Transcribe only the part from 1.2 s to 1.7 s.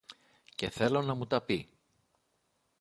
τα πει